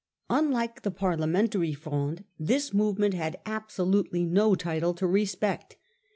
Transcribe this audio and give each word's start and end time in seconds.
Unlike 0.31 0.81
the 0.81 0.89
Parliamentary 0.89 1.73
Fronde, 1.73 2.23
this 2.39 2.73
movement 2.73 3.13
had 3.13 3.39
absolutely 3.45 4.25
no 4.25 4.55
title 4.55 4.95
to 4.95 5.05
respect. 5.05 5.77